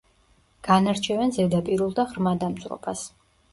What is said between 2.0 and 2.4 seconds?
და ღრმა